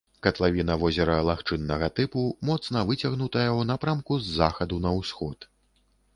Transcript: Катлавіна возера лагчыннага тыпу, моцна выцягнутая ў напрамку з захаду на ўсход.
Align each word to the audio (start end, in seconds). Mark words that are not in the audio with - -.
Катлавіна 0.25 0.77
возера 0.83 1.17
лагчыннага 1.29 1.89
тыпу, 1.99 2.23
моцна 2.49 2.83
выцягнутая 2.93 3.47
ў 3.59 3.69
напрамку 3.75 4.13
з 4.25 4.35
захаду 4.41 4.83
на 4.89 4.97
ўсход. 4.99 5.37